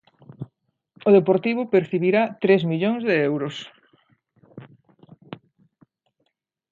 [1.07, 3.55] O Deportivo percibirá tres millóns de euros.